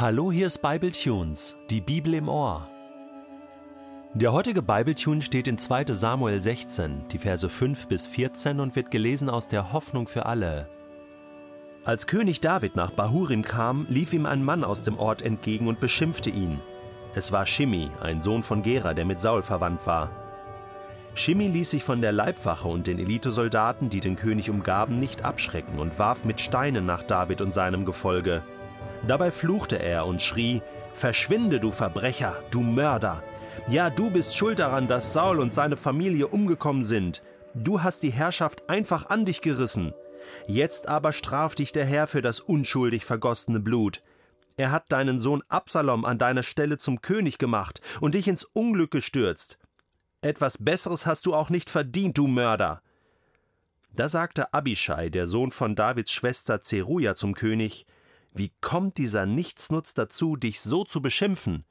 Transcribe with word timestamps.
Hallo, 0.00 0.30
hier 0.30 0.46
ist 0.46 0.62
Bible 0.62 0.92
Tunes, 0.92 1.56
die 1.70 1.80
Bibel 1.80 2.14
im 2.14 2.28
Ohr. 2.28 2.68
Der 4.14 4.32
heutige 4.32 4.62
Bibletune 4.62 5.22
steht 5.22 5.48
in 5.48 5.58
2. 5.58 5.86
Samuel 5.86 6.40
16, 6.40 7.08
die 7.08 7.18
Verse 7.18 7.48
5 7.48 7.88
bis 7.88 8.06
14 8.06 8.60
und 8.60 8.76
wird 8.76 8.92
gelesen 8.92 9.28
aus 9.28 9.48
der 9.48 9.72
Hoffnung 9.72 10.06
für 10.06 10.26
alle. 10.26 10.68
Als 11.84 12.06
König 12.06 12.40
David 12.40 12.76
nach 12.76 12.92
Bahurim 12.92 13.42
kam, 13.42 13.86
lief 13.88 14.12
ihm 14.12 14.24
ein 14.24 14.44
Mann 14.44 14.62
aus 14.62 14.84
dem 14.84 14.96
Ort 15.00 15.22
entgegen 15.22 15.66
und 15.66 15.80
beschimpfte 15.80 16.30
ihn. 16.30 16.60
Es 17.16 17.32
war 17.32 17.44
Shimi, 17.44 17.90
ein 18.00 18.22
Sohn 18.22 18.44
von 18.44 18.62
Gera, 18.62 18.94
der 18.94 19.04
mit 19.04 19.20
Saul 19.20 19.42
verwandt 19.42 19.84
war. 19.84 20.10
Shimi 21.14 21.48
ließ 21.48 21.70
sich 21.70 21.82
von 21.82 22.02
der 22.02 22.12
Leibwache 22.12 22.68
und 22.68 22.86
den 22.86 23.00
Elitesoldaten, 23.00 23.90
die 23.90 23.98
den 23.98 24.14
König 24.14 24.48
umgaben, 24.48 25.00
nicht 25.00 25.24
abschrecken 25.24 25.80
und 25.80 25.98
warf 25.98 26.24
mit 26.24 26.40
Steinen 26.40 26.86
nach 26.86 27.02
David 27.02 27.40
und 27.40 27.52
seinem 27.52 27.84
Gefolge. 27.84 28.44
Dabei 29.06 29.30
fluchte 29.30 29.78
er 29.78 30.06
und 30.06 30.20
schrie, 30.20 30.62
Verschwinde, 30.94 31.60
du 31.60 31.70
Verbrecher, 31.70 32.36
du 32.50 32.60
Mörder! 32.60 33.22
Ja, 33.68 33.90
du 33.90 34.10
bist 34.10 34.36
schuld 34.36 34.58
daran, 34.58 34.88
dass 34.88 35.12
Saul 35.12 35.40
und 35.40 35.52
seine 35.52 35.76
Familie 35.76 36.28
umgekommen 36.28 36.84
sind. 36.84 37.22
Du 37.54 37.82
hast 37.82 38.02
die 38.02 38.10
Herrschaft 38.10 38.68
einfach 38.68 39.10
an 39.10 39.24
dich 39.24 39.40
gerissen. 39.40 39.92
Jetzt 40.46 40.88
aber 40.88 41.12
straft 41.12 41.58
dich 41.58 41.72
der 41.72 41.84
Herr 41.84 42.06
für 42.06 42.22
das 42.22 42.40
unschuldig 42.40 43.04
vergossene 43.04 43.60
Blut. 43.60 44.02
Er 44.56 44.70
hat 44.72 44.90
deinen 44.90 45.20
Sohn 45.20 45.42
Absalom 45.48 46.04
an 46.04 46.18
deiner 46.18 46.42
Stelle 46.42 46.78
zum 46.78 47.00
König 47.00 47.38
gemacht 47.38 47.80
und 48.00 48.14
dich 48.14 48.26
ins 48.26 48.44
Unglück 48.44 48.90
gestürzt. 48.90 49.58
Etwas 50.20 50.58
Besseres 50.58 51.06
hast 51.06 51.26
du 51.26 51.34
auch 51.34 51.48
nicht 51.50 51.70
verdient, 51.70 52.18
du 52.18 52.26
Mörder. 52.26 52.82
Da 53.94 54.08
sagte 54.08 54.52
Abishai, 54.52 55.10
der 55.10 55.26
Sohn 55.26 55.50
von 55.50 55.76
Davids 55.76 56.10
Schwester 56.10 56.60
Zeruja, 56.60 57.14
zum 57.14 57.34
König: 57.34 57.86
wie 58.34 58.52
kommt 58.60 58.98
dieser 58.98 59.26
Nichtsnutz 59.26 59.94
dazu, 59.94 60.36
dich 60.36 60.60
so 60.60 60.84
zu 60.84 61.00
beschimpfen? 61.02 61.64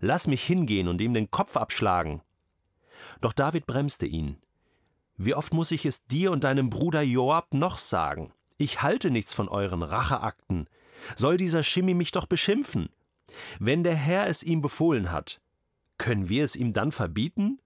Lass 0.00 0.26
mich 0.26 0.42
hingehen 0.42 0.88
und 0.88 1.00
ihm 1.00 1.14
den 1.14 1.30
Kopf 1.30 1.56
abschlagen. 1.56 2.22
Doch 3.20 3.32
David 3.32 3.66
bremste 3.66 4.06
ihn. 4.06 4.36
Wie 5.16 5.34
oft 5.34 5.54
muss 5.54 5.70
ich 5.70 5.86
es 5.86 6.04
dir 6.06 6.32
und 6.32 6.44
deinem 6.44 6.68
Bruder 6.68 7.02
Joab 7.02 7.54
noch 7.54 7.78
sagen? 7.78 8.32
Ich 8.58 8.82
halte 8.82 9.10
nichts 9.10 9.32
von 9.32 9.48
euren 9.48 9.82
Racheakten. 9.82 10.68
Soll 11.14 11.36
dieser 11.36 11.62
Schimmi 11.62 11.94
mich 11.94 12.12
doch 12.12 12.26
beschimpfen? 12.26 12.90
Wenn 13.58 13.82
der 13.82 13.94
Herr 13.94 14.26
es 14.28 14.42
ihm 14.42 14.60
befohlen 14.60 15.10
hat, 15.10 15.40
können 15.98 16.28
wir 16.28 16.44
es 16.44 16.56
ihm 16.56 16.72
dann 16.72 16.92
verbieten? 16.92 17.58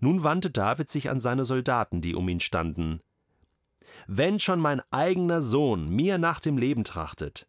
Nun 0.00 0.22
wandte 0.22 0.50
David 0.50 0.88
sich 0.88 1.10
an 1.10 1.18
seine 1.18 1.44
Soldaten, 1.44 2.00
die 2.00 2.14
um 2.14 2.28
ihn 2.28 2.40
standen. 2.40 3.00
Wenn 4.10 4.40
schon 4.40 4.58
mein 4.58 4.80
eigener 4.90 5.42
Sohn 5.42 5.90
mir 5.90 6.16
nach 6.16 6.40
dem 6.40 6.56
Leben 6.56 6.82
trachtet, 6.82 7.46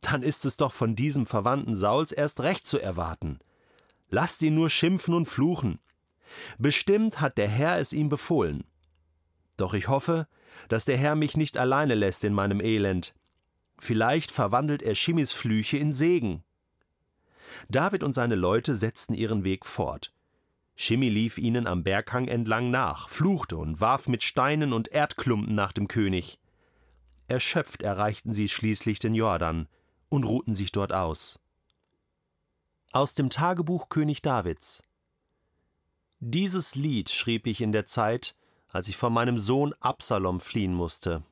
dann 0.00 0.22
ist 0.22 0.46
es 0.46 0.56
doch 0.56 0.72
von 0.72 0.96
diesem 0.96 1.26
Verwandten 1.26 1.76
Sauls 1.76 2.10
erst 2.10 2.40
recht 2.40 2.66
zu 2.66 2.78
erwarten. 2.78 3.38
Lasst 4.08 4.40
ihn 4.40 4.54
nur 4.54 4.70
schimpfen 4.70 5.12
und 5.12 5.26
fluchen. 5.26 5.78
Bestimmt 6.56 7.20
hat 7.20 7.36
der 7.36 7.48
Herr 7.48 7.78
es 7.78 7.92
ihm 7.92 8.08
befohlen. 8.08 8.64
Doch 9.58 9.74
ich 9.74 9.88
hoffe, 9.88 10.26
dass 10.70 10.86
der 10.86 10.96
Herr 10.96 11.16
mich 11.16 11.36
nicht 11.36 11.58
alleine 11.58 11.94
lässt 11.94 12.24
in 12.24 12.32
meinem 12.32 12.62
Elend. 12.62 13.14
Vielleicht 13.78 14.30
verwandelt 14.30 14.82
er 14.82 14.94
Schimis 14.94 15.32
Flüche 15.32 15.76
in 15.76 15.92
Segen. 15.92 16.42
David 17.68 18.02
und 18.04 18.14
seine 18.14 18.36
Leute 18.36 18.74
setzten 18.74 19.12
ihren 19.12 19.44
Weg 19.44 19.66
fort. 19.66 20.14
Schimmi 20.82 21.10
lief 21.10 21.36
ihnen 21.36 21.66
am 21.66 21.82
Berghang 21.84 22.26
entlang 22.26 22.70
nach, 22.70 23.10
fluchte 23.10 23.58
und 23.58 23.82
warf 23.82 24.08
mit 24.08 24.22
Steinen 24.22 24.72
und 24.72 24.88
Erdklumpen 24.88 25.54
nach 25.54 25.72
dem 25.72 25.88
König. 25.88 26.38
Erschöpft 27.28 27.82
erreichten 27.82 28.32
sie 28.32 28.48
schließlich 28.48 28.98
den 28.98 29.12
Jordan 29.12 29.68
und 30.08 30.24
ruhten 30.24 30.54
sich 30.54 30.72
dort 30.72 30.94
aus. 30.94 31.38
Aus 32.92 33.12
dem 33.12 33.28
Tagebuch 33.28 33.90
König 33.90 34.22
Davids 34.22 34.82
Dieses 36.18 36.74
Lied 36.76 37.10
schrieb 37.10 37.46
ich 37.46 37.60
in 37.60 37.72
der 37.72 37.84
Zeit, 37.84 38.34
als 38.68 38.88
ich 38.88 38.96
vor 38.96 39.10
meinem 39.10 39.38
Sohn 39.38 39.74
Absalom 39.80 40.40
fliehen 40.40 40.72
musste. 40.72 41.22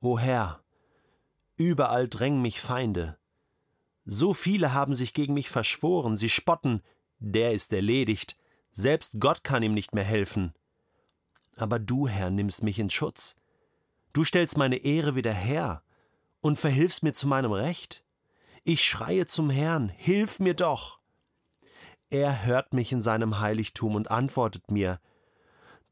O 0.00 0.18
Herr, 0.18 0.62
überall 1.58 2.08
drängen 2.08 2.40
mich 2.40 2.58
Feinde. 2.58 3.18
So 4.06 4.32
viele 4.32 4.72
haben 4.72 4.94
sich 4.94 5.12
gegen 5.12 5.34
mich 5.34 5.50
verschworen, 5.50 6.16
sie 6.16 6.30
spotten, 6.30 6.82
der 7.18 7.52
ist 7.52 7.72
erledigt, 7.72 8.36
selbst 8.72 9.14
Gott 9.18 9.44
kann 9.44 9.62
ihm 9.62 9.74
nicht 9.74 9.94
mehr 9.94 10.04
helfen. 10.04 10.54
Aber 11.56 11.78
du, 11.78 12.06
Herr, 12.06 12.30
nimmst 12.30 12.62
mich 12.62 12.78
in 12.78 12.90
Schutz. 12.90 13.34
Du 14.12 14.24
stellst 14.24 14.56
meine 14.56 14.76
Ehre 14.76 15.14
wieder 15.14 15.32
her 15.32 15.82
und 16.40 16.58
verhilfst 16.58 17.02
mir 17.02 17.12
zu 17.12 17.26
meinem 17.26 17.52
Recht. 17.52 18.04
Ich 18.64 18.84
schreie 18.84 19.26
zum 19.26 19.50
Herrn, 19.50 19.88
hilf 19.88 20.38
mir 20.38 20.54
doch. 20.54 20.98
Er 22.10 22.44
hört 22.44 22.72
mich 22.72 22.92
in 22.92 23.02
seinem 23.02 23.40
Heiligtum 23.40 23.94
und 23.94 24.10
antwortet 24.10 24.70
mir. 24.70 25.00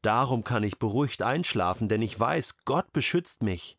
Darum 0.01 0.43
kann 0.43 0.63
ich 0.63 0.79
beruhigt 0.79 1.21
einschlafen, 1.21 1.89
denn 1.89 2.01
ich 2.01 2.19
weiß, 2.19 2.63
Gott 2.65 2.91
beschützt 2.93 3.43
mich. 3.43 3.77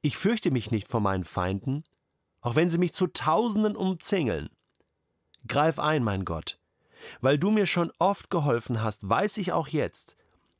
Ich 0.00 0.16
fürchte 0.16 0.50
mich 0.50 0.70
nicht 0.70 0.88
vor 0.88 1.00
meinen 1.00 1.24
Feinden, 1.24 1.84
auch 2.40 2.56
wenn 2.56 2.68
sie 2.68 2.78
mich 2.78 2.92
zu 2.92 3.06
Tausenden 3.08 3.76
umzingeln. 3.76 4.48
Greif 5.46 5.78
ein, 5.78 6.02
mein 6.02 6.24
Gott. 6.24 6.58
Weil 7.20 7.38
du 7.38 7.50
mir 7.50 7.66
schon 7.66 7.92
oft 7.98 8.30
geholfen 8.30 8.82
hast, 8.82 9.08
weiß 9.08 9.38
ich 9.38 9.52
auch 9.52 9.68
jetzt, 9.68 10.16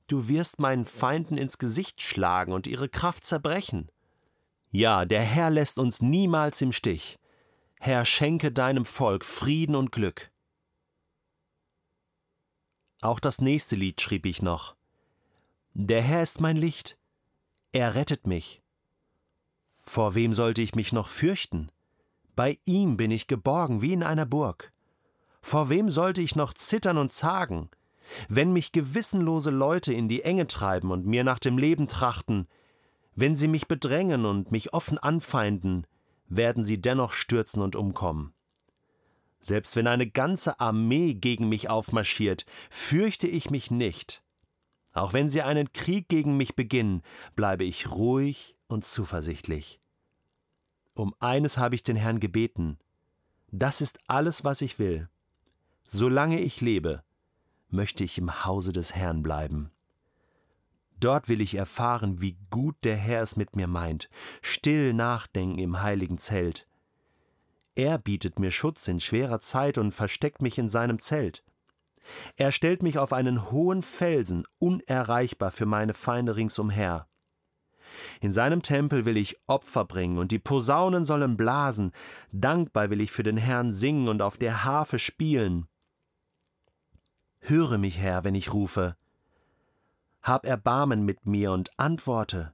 du 0.07 0.29
wirst 0.29 0.59
meinen 0.59 0.85
Feinden 0.85 1.37
ins 1.37 1.59
Gesicht 1.59 2.01
schlagen 2.01 2.53
und 2.53 2.67
ihre 2.67 2.89
Kraft 2.89 3.25
zerbrechen. 3.25 3.91
Ja, 4.71 5.05
der 5.05 5.23
Herr 5.23 5.51
lässt 5.51 5.79
uns 5.79 6.01
niemals 6.01 6.61
im 6.61 6.73
Stich. 6.73 7.19
Herr, 7.81 8.05
schenke 8.05 8.53
deinem 8.53 8.85
Volk 8.85 9.25
Frieden 9.25 9.75
und 9.75 9.93
Glück. 9.93 10.31
Auch 13.01 13.21
das 13.21 13.41
nächste 13.41 13.77
Lied 13.77 14.01
schrieb 14.01 14.27
ich 14.27 14.43
noch. 14.43 14.77
Der 15.75 16.03
Herr 16.03 16.23
ist 16.23 16.41
mein 16.41 16.57
Licht, 16.57 16.99
er 17.73 17.95
rettet 17.95 18.27
mich. 18.27 18.63
Vor 19.85 20.15
wem 20.15 20.35
sollte 20.35 20.63
ich 20.63 20.75
mich 20.75 20.93
noch 20.93 21.09
fürchten? 21.09 21.71
Bei 22.35 22.59
ihm 22.65 22.97
bin 22.97 23.11
ich 23.11 23.27
geborgen 23.27 23.83
wie 23.83 23.93
in 23.93 24.03
einer 24.03 24.27
Burg. 24.27 24.73
Vor 25.47 25.69
wem 25.69 25.91
sollte 25.91 26.23
ich 26.23 26.35
noch 26.35 26.55
zittern 26.55 26.99
und 26.99 27.13
zagen? 27.13 27.69
Wenn 28.29 28.53
mich 28.53 28.73
gewissenlose 28.73 29.51
Leute 29.51 29.95
in 29.95 30.09
die 30.09 30.23
Enge 30.23 30.49
treiben 30.49 30.91
und 30.91 31.07
mir 31.07 31.23
nach 31.23 31.39
dem 31.39 31.57
Leben 31.57 31.87
trachten, 31.87 32.49
wenn 33.15 33.37
sie 33.37 33.47
mich 33.47 33.69
bedrängen 33.69 34.25
und 34.25 34.51
mich 34.51 34.75
offen 34.75 34.99
anfeinden, 34.99 35.87
werden 36.27 36.65
sie 36.65 36.81
dennoch 36.81 37.13
stürzen 37.13 37.63
und 37.63 37.77
umkommen. 37.77 38.35
Selbst 39.39 39.77
wenn 39.77 39.87
eine 39.87 40.09
ganze 40.09 40.59
Armee 40.59 41.15
gegen 41.15 41.49
mich 41.49 41.71
aufmarschiert, 41.71 42.45
fürchte 42.69 43.29
ich 43.29 43.49
mich 43.49 43.71
nicht. 43.71 44.25
Auch 44.95 45.13
wenn 45.13 45.29
sie 45.29 45.43
einen 45.43 45.73
Krieg 45.73 46.09
gegen 46.09 46.37
mich 46.37 46.57
beginnen, 46.57 47.03
bleibe 47.37 47.63
ich 47.63 47.93
ruhig 47.93 48.57
und 48.67 48.85
zuversichtlich. 48.85 49.79
Um 50.95 51.15
eines 51.21 51.57
habe 51.57 51.77
ich 51.77 51.85
den 51.85 51.95
Herrn 51.95 52.19
gebeten. 52.19 52.81
Das 53.53 53.81
ist 53.81 54.01
alles, 54.09 54.43
was 54.43 54.61
ich 54.61 54.81
will. 54.81 55.09
Solange 55.89 56.41
ich 56.41 56.61
lebe, 56.61 57.03
möchte 57.69 58.05
ich 58.05 58.19
im 58.19 58.45
Hause 58.45 58.73
des 58.73 58.95
Herrn 58.95 59.23
bleiben. 59.23 59.71
Dort 60.99 61.29
will 61.29 61.41
ich 61.41 61.55
erfahren, 61.55 62.21
wie 62.21 62.39
gut 62.51 62.77
der 62.85 62.97
Herr 62.97 63.23
es 63.23 63.37
mit 63.37 63.55
mir 63.55 63.67
meint, 63.67 64.09
still 64.41 64.95
nachdenken 64.95 65.59
im 65.59 65.83
heiligen 65.83 66.19
Zelt. 66.19 66.67
Er 67.75 67.99
bietet 67.99 68.39
mir 68.39 68.51
Schutz 68.51 68.89
in 68.89 69.01
schwerer 69.01 69.41
Zeit 69.41 69.77
und 69.77 69.93
versteckt 69.93 70.41
mich 70.41 70.57
in 70.57 70.71
seinem 70.71 70.99
Zelt. 70.99 71.45
Er 72.37 72.53
stellt 72.53 72.83
mich 72.83 72.99
auf 72.99 73.13
einen 73.13 73.51
hohen 73.51 73.83
Felsen, 73.83 74.45
unerreichbar 74.59 75.51
für 75.51 75.67
meine 75.67 75.93
Feinde 75.93 76.37
ringsumher. 76.37 77.07
In 78.21 78.33
seinem 78.33 78.63
Tempel 78.63 79.05
will 79.05 79.17
ich 79.17 79.37
Opfer 79.47 79.85
bringen, 79.85 80.19
und 80.19 80.33
die 80.33 80.39
Posaunen 80.39 81.05
sollen 81.05 81.37
blasen, 81.37 81.93
dankbar 82.33 82.91
will 82.91 83.01
ich 83.01 83.13
für 83.13 83.23
den 83.23 83.37
Herrn 83.37 83.73
singen 83.73 84.09
und 84.09 84.23
auf 84.23 84.37
der 84.39 84.65
Harfe 84.65 84.99
spielen. 84.99 85.69
Höre 87.41 87.79
mich, 87.79 87.99
Herr, 87.99 88.25
wenn 88.25 88.35
ich 88.35 88.53
rufe. 88.53 88.97
Hab 90.23 90.45
Erbarmen 90.47 91.05
mit 91.05 91.27
mir 91.27 91.53
und 91.53 91.71
antworte. 91.79 92.53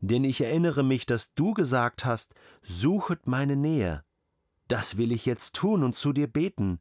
Denn 0.00 0.24
ich 0.24 0.40
erinnere 0.40 0.82
mich, 0.82 1.06
dass 1.06 1.34
du 1.34 1.54
gesagt 1.54 2.04
hast, 2.04 2.34
suchet 2.62 3.26
meine 3.26 3.56
Nähe. 3.56 4.04
Das 4.68 4.96
will 4.96 5.12
ich 5.12 5.26
jetzt 5.26 5.54
tun 5.54 5.82
und 5.82 5.94
zu 5.94 6.12
dir 6.12 6.26
beten. 6.26 6.80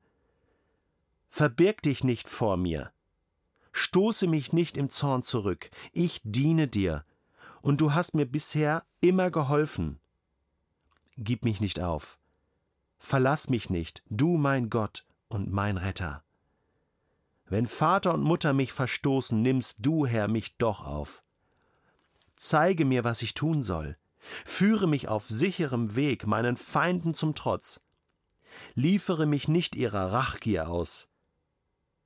Verbirg 1.30 1.81
dich 1.81 2.04
nicht 2.04 2.30
vor 2.30 2.57
mir. 2.57 2.92
Stoße 3.71 4.28
mich 4.28 4.54
nicht 4.54 4.78
im 4.78 4.89
Zorn 4.89 5.21
zurück. 5.21 5.69
Ich 5.92 6.21
diene 6.24 6.68
dir. 6.68 7.06
Und 7.62 7.81
du 7.81 7.94
hast 7.94 8.13
mir 8.13 8.25
bisher 8.25 8.83
immer 9.01 9.31
geholfen. 9.31 10.00
Gib 11.18 11.44
mich 11.44 11.60
nicht 11.62 11.80
auf. 11.80 12.18
Verlass 13.00 13.50
mich 13.50 13.69
nicht, 13.69 14.04
du 14.10 14.38
mein 14.38 14.69
Gott 14.69 15.06
und 15.28 15.51
mein 15.51 15.78
Retter. 15.78 16.25
Wenn 17.47 17.68
Vater 17.68 18.13
und 18.13 18.24
Mutter 18.24 18.53
mich 18.53 18.74
verstoßen, 18.74 19.42
nimmst 19.42 19.77
du, 19.80 20.06
Herr, 20.06 20.27
mich 20.27 20.57
doch 20.57 20.83
auf. 20.83 21.24
Zeige 22.36 22.86
mir, 22.86 23.03
was 23.03 23.21
ich 23.21 23.33
tun 23.33 23.62
soll. 23.62 23.97
Führe 24.44 24.88
mich 24.88 25.07
auf 25.07 25.27
sicherem 25.30 25.95
Weg 25.95 26.25
meinen 26.25 26.57
Feinden 26.57 27.13
zum 27.13 27.36
Trotz. 27.36 27.81
Liefere 28.74 29.25
mich 29.25 29.47
nicht 29.47 29.75
ihrer 29.75 30.12
Rachgier 30.12 30.69
aus. 30.69 31.09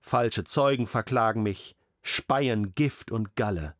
Falsche 0.01 0.43
Zeugen 0.43 0.87
verklagen 0.87 1.43
mich, 1.43 1.75
speien 2.01 2.75
Gift 2.75 3.11
und 3.11 3.35
Galle. 3.35 3.75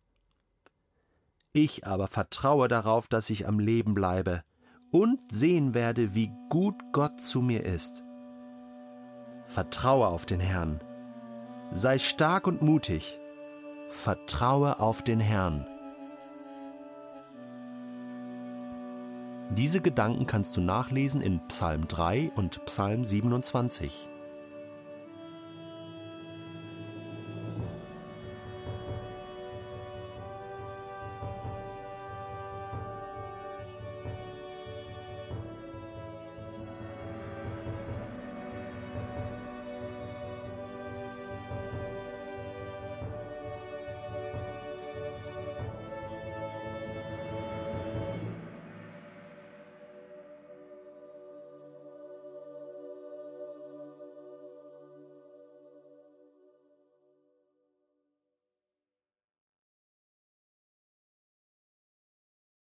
Ich 1.51 1.85
aber 1.85 2.07
vertraue 2.07 2.67
darauf, 2.67 3.07
dass 3.07 3.29
ich 3.29 3.47
am 3.47 3.59
Leben 3.59 3.93
bleibe 3.93 4.43
und 4.91 5.19
sehen 5.31 5.73
werde, 5.73 6.15
wie 6.15 6.31
gut 6.49 6.75
Gott 6.93 7.21
zu 7.21 7.41
mir 7.41 7.65
ist. 7.65 8.03
Vertraue 9.45 10.07
auf 10.07 10.25
den 10.25 10.39
Herrn. 10.39 10.79
Sei 11.71 11.99
stark 11.99 12.47
und 12.47 12.63
mutig. 12.63 13.19
Vertraue 13.89 14.79
auf 14.79 15.03
den 15.03 15.19
Herrn. 15.19 15.67
Diese 19.51 19.79
Gedanken 19.79 20.25
kannst 20.25 20.57
du 20.57 20.61
nachlesen 20.61 21.21
in 21.21 21.39
Psalm 21.47 21.87
3 21.87 22.31
und 22.35 22.65
Psalm 22.65 23.05
27. 23.05 24.08